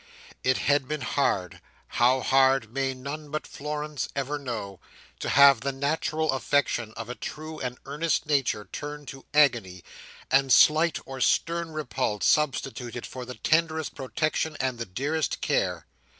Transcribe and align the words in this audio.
It 0.43 0.57
had 0.57 0.87
been 0.87 1.01
hard—how 1.01 2.21
hard 2.21 2.73
may 2.73 2.95
none 2.95 3.29
but 3.29 3.45
Florence 3.45 4.09
ever 4.15 4.39
know!—to 4.39 5.29
have 5.29 5.61
the 5.61 5.71
natural 5.71 6.31
affection 6.31 6.91
of 6.97 7.07
a 7.07 7.13
true 7.13 7.59
and 7.59 7.77
earnest 7.85 8.25
nature 8.25 8.67
turned 8.71 9.07
to 9.09 9.25
agony; 9.31 9.83
and 10.31 10.51
slight, 10.51 10.97
or 11.05 11.21
stern 11.21 11.69
repulse, 11.69 12.25
substituted 12.25 13.05
for 13.05 13.25
the 13.25 13.35
tenderest 13.35 13.93
protection 13.93 14.57
and 14.59 14.79
the 14.79 14.87
dearest 14.87 15.39
care. 15.39 15.85